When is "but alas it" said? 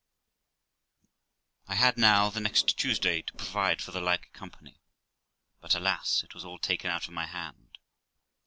5.59-6.33